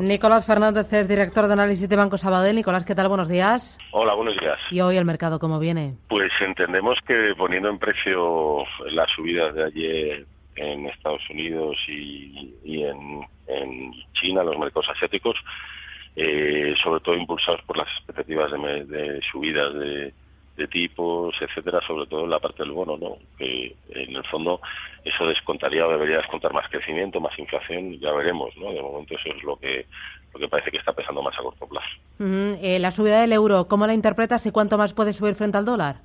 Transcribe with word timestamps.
Nicolás 0.00 0.46
Fernández 0.46 0.92
es 0.92 1.08
director 1.08 1.48
de 1.48 1.54
análisis 1.54 1.88
de 1.88 1.96
Banco 1.96 2.18
Sabadell. 2.18 2.54
Nicolás, 2.54 2.84
¿qué 2.84 2.94
tal? 2.94 3.08
Buenos 3.08 3.28
días. 3.28 3.80
Hola, 3.90 4.14
buenos 4.14 4.38
días. 4.38 4.56
¿Y 4.70 4.80
hoy 4.80 4.96
el 4.96 5.04
mercado 5.04 5.40
cómo 5.40 5.58
viene? 5.58 5.96
Pues 6.08 6.30
entendemos 6.40 6.96
que 7.04 7.34
poniendo 7.36 7.68
en 7.68 7.80
precio 7.80 8.62
las 8.92 9.10
subidas 9.16 9.56
de 9.56 9.64
ayer 9.64 10.26
en 10.54 10.86
Estados 10.86 11.28
Unidos 11.30 11.76
y, 11.88 12.54
en, 12.84 13.26
China, 14.12 14.44
los 14.44 14.56
mercados 14.56 14.88
asiáticos, 14.88 15.34
eh, 16.14 16.76
sobre 16.80 17.00
todo 17.00 17.16
impulsados 17.16 17.62
por 17.62 17.76
las 17.76 17.88
expectativas 17.96 18.52
de 18.52 19.20
subidas 19.32 19.74
de, 19.74 20.14
de 20.58 20.66
tipos, 20.66 21.34
etcétera, 21.40 21.80
sobre 21.86 22.06
todo 22.06 22.24
en 22.24 22.30
la 22.30 22.40
parte 22.40 22.64
del 22.64 22.72
bono, 22.72 22.96
¿no? 22.98 23.16
Que 23.38 23.74
en 23.90 24.16
el 24.16 24.24
fondo 24.24 24.60
eso 25.04 25.24
descontaría 25.26 25.86
o 25.86 25.90
debería 25.90 26.18
descontar 26.18 26.52
más 26.52 26.68
crecimiento, 26.68 27.20
más 27.20 27.38
inflación, 27.38 27.98
ya 28.00 28.12
veremos, 28.12 28.54
¿no? 28.56 28.72
De 28.72 28.82
momento 28.82 29.14
eso 29.14 29.30
es 29.34 29.42
lo 29.44 29.56
que 29.56 29.86
lo 30.34 30.40
que 30.40 30.48
parece 30.48 30.70
que 30.70 30.76
está 30.76 30.92
pesando 30.92 31.22
más 31.22 31.34
a 31.38 31.42
corto 31.42 31.66
plazo. 31.66 31.88
Eh, 32.60 32.78
la 32.80 32.90
subida 32.90 33.20
del 33.20 33.32
euro, 33.32 33.66
¿cómo 33.66 33.86
la 33.86 33.94
interpretas 33.94 34.44
y 34.46 34.50
cuánto 34.50 34.76
más 34.76 34.92
puede 34.92 35.12
subir 35.14 35.36
frente 35.36 35.56
al 35.56 35.64
dólar? 35.64 35.96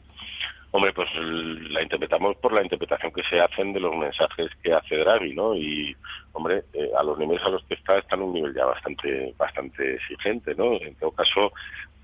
Hombre, 0.71 0.93
pues 0.93 1.09
la 1.15 1.83
interpretamos 1.83 2.37
por 2.37 2.53
la 2.53 2.63
interpretación 2.63 3.11
que 3.11 3.21
se 3.29 3.39
hacen 3.39 3.73
de 3.73 3.79
los 3.79 3.95
mensajes 3.95 4.49
que 4.63 4.73
hace 4.73 4.95
Draghi, 4.97 5.35
¿no? 5.35 5.55
Y, 5.55 5.95
hombre, 6.31 6.63
eh, 6.73 6.89
a 6.97 7.03
los 7.03 7.17
niveles 7.19 7.43
a 7.43 7.49
los 7.49 7.63
que 7.65 7.73
está, 7.75 7.97
está 7.97 8.15
en 8.15 8.23
un 8.23 8.33
nivel 8.33 8.55
ya 8.55 8.65
bastante, 8.65 9.33
bastante 9.37 9.95
exigente, 9.95 10.55
¿no? 10.55 10.73
En 10.81 10.95
todo 10.95 11.11
caso, 11.11 11.51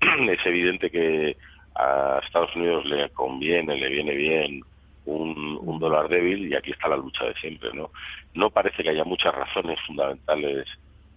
es 0.00 0.46
evidente 0.46 0.90
que 0.90 1.36
a 1.74 2.20
Estados 2.24 2.54
Unidos 2.56 2.84
le 2.84 3.08
conviene, 3.10 3.76
le 3.76 3.88
viene 3.88 4.14
bien 4.14 4.62
un, 5.06 5.78
dólar 5.78 6.08
débil 6.08 6.46
y 6.48 6.54
aquí 6.54 6.72
está 6.72 6.88
la 6.88 6.96
lucha 6.96 7.24
de 7.24 7.34
siempre, 7.34 7.70
¿no? 7.72 7.90
No 8.34 8.50
parece 8.50 8.82
que 8.82 8.90
haya 8.90 9.04
muchas 9.04 9.34
razones 9.34 9.78
fundamentales 9.86 10.66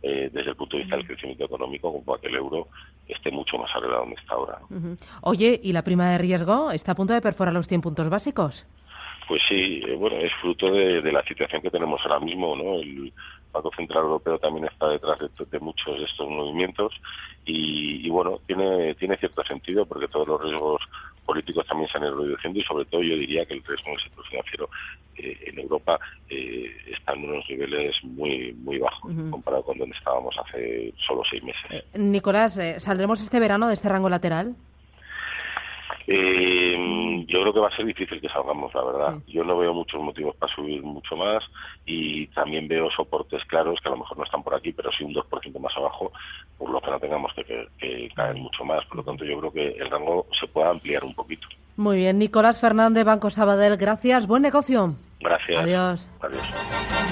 eh, 0.02 0.30
desde 0.32 0.52
el 0.52 0.56
punto 0.56 0.78
de 0.78 0.84
vista 0.84 0.96
del 0.96 1.06
crecimiento 1.06 1.44
económico 1.44 1.92
como 1.92 2.04
para 2.04 2.22
que 2.22 2.28
el 2.28 2.36
euro 2.36 2.70
esté 3.08 3.30
mucho 3.30 3.58
más 3.58 3.70
arriba 3.76 3.94
de 3.94 4.00
donde 4.00 4.16
está 4.16 4.36
ahora. 4.36 4.60
Oye, 5.22 5.60
¿y 5.62 5.74
la 5.74 5.84
prima 5.84 6.12
de 6.12 6.18
riesgo 6.18 6.72
está 6.72 6.94
a 6.94 6.96
punto 6.96 7.14
de 7.14 7.22
perforar 7.22 7.54
los 7.54 7.68
100 7.68 7.82
puntos 7.82 8.10
básicos? 8.10 8.66
Pues 9.28 9.42
sí, 9.50 9.82
eh, 9.86 9.96
bueno, 9.96 10.18
es 10.18 10.32
fruto 10.42 10.72
de, 10.72 11.02
de, 11.02 11.12
la 11.12 11.24
situación 11.24 11.62
que 11.62 11.70
tenemos 11.70 12.00
ahora 12.04 12.20
mismo, 12.20 12.56
¿no? 12.56 12.76
El, 12.76 13.14
Banco 13.54 13.72
Central 13.78 14.04
Europeo 14.04 14.40
también 14.40 14.66
está 14.66 14.90
detrás 14.90 15.20
de, 15.20 15.60
muchos 15.60 15.98
de 15.98 16.06
estos 16.06 16.28
movimientos 16.28 16.92
y, 17.46 18.10
bueno, 18.10 18.40
tiene, 18.46 18.96
tiene 18.96 19.18
cierto 19.18 19.44
sentido 19.44 19.86
porque 19.86 20.08
todos 20.08 20.28
los 20.28 20.42
riesgos 20.42 20.82
políticos 21.26 21.66
también 21.68 21.90
se 21.90 21.98
han 21.98 22.04
ido 22.06 22.18
reduciendo 22.18 22.60
y 22.60 22.64
sobre 22.64 22.86
todo 22.86 23.02
yo 23.02 23.16
diría 23.16 23.46
que 23.46 23.54
el 23.54 23.64
riesgo 23.64 23.88
en 23.88 23.94
el 23.94 24.04
sector 24.04 24.26
financiero 24.28 24.70
eh, 25.16 25.38
en 25.46 25.60
Europa 25.60 26.00
eh, 26.30 26.72
está 26.88 27.14
en 27.14 27.30
unos 27.30 27.50
niveles 27.50 27.96
muy 28.04 28.54
muy 28.54 28.78
bajos 28.78 29.12
comparado 29.30 29.64
con 29.64 29.78
donde 29.78 29.96
estábamos 29.96 30.36
hace 30.38 30.94
solo 31.08 31.22
seis 31.30 31.44
meses. 31.44 31.64
Eh, 31.72 31.98
Nicolás, 31.98 32.60
¿saldremos 32.80 33.22
este 33.22 33.40
verano 33.40 33.68
de 33.68 33.74
este 33.74 33.90
rango 33.90 34.10
lateral? 34.10 34.56
Eh, 36.06 37.26
yo 37.28 37.42
creo 37.42 37.54
que 37.54 37.60
va 37.60 37.68
a 37.68 37.76
ser 37.76 37.86
difícil 37.86 38.20
que 38.20 38.28
salgamos, 38.28 38.74
la 38.74 38.84
verdad. 38.84 39.18
Yo 39.28 39.44
no 39.44 39.58
veo 39.58 39.74
muchos 39.74 40.02
motivos 40.02 40.36
para 40.36 40.54
subir 40.54 40.82
mucho 40.84 41.16
más 41.16 41.44
y 41.86 42.28
también 42.28 42.68
veo 42.68 42.90
soportes 42.92 43.44
claros 43.46 43.80
que 43.82 43.88
a 43.88 43.92
lo 43.92 43.98
mejor 43.98 44.18
no 44.18 44.26
están 44.26 44.44
por 44.44 44.56
aquí, 44.56 44.74
pero 44.74 44.92
sí 44.92 45.04
un 45.04 45.14
2% 45.14 45.60
más 45.60 45.76
abajo, 45.78 46.12
lo 47.04 47.32
que 47.34 47.46
tengamos 47.46 47.68
que, 47.80 48.10
caer 48.16 48.36
mucho 48.36 48.64
más. 48.64 48.86
Por 48.86 48.98
lo 48.98 49.04
tanto, 49.04 49.26
yo 49.26 49.40
creo 49.40 49.52
que 49.52 49.68
el 49.82 49.90
rango 49.90 50.26
se 50.40 50.48
puede 50.48 50.70
ampliar 50.70 51.04
un 51.04 51.14
poquito. 51.14 51.48
Muy 51.76 51.98
bien, 51.98 52.20
Nicolás 52.20 52.60
Fernández, 52.60 53.04
Banco 53.04 53.30
Sabadell, 53.30 53.78
gracias. 53.78 54.28
Buen 54.28 54.44
negocio. 54.44 54.96
Gracias. 55.20 55.64
Adiós. 55.64 56.10
Adiós. 56.22 57.03